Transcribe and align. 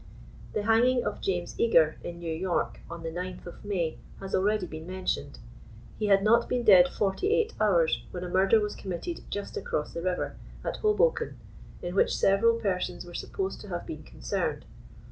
* 0.27 0.53
The 0.55 0.63
hanging 0.63 1.03
of 1.05 1.21
James 1.21 1.53
Eager, 1.59 1.97
in 2.03 2.17
New 2.17 2.33
York, 2.33 2.79
on 2.89 3.03
the 3.03 3.11
9th 3.11 3.45
of 3.45 3.63
May, 3.63 3.99
has 4.19 4.33
already 4.33 4.65
been 4.65 4.87
mentioned. 4.87 5.37
He 5.99 6.07
had 6.07 6.23
not 6.23 6.49
been 6.49 6.63
dead 6.63 6.87
forty 6.87 7.29
eight 7.29 7.53
hours, 7.61 8.01
when 8.09 8.23
a 8.23 8.27
murder 8.27 8.59
was 8.59 8.73
committed 8.73 9.21
just 9.29 9.57
across 9.57 9.93
the 9.93 10.01
river, 10.01 10.37
at 10.63 10.77
Hoboken, 10.77 11.37
in 11.83 11.93
which 11.93 12.17
several 12.17 12.59
persons 12.59 13.05
were 13.05 13.13
supposed 13.13 13.61
to 13.61 13.67
have 13.67 13.85
been 13.85 14.01
concerned. 14.01 14.65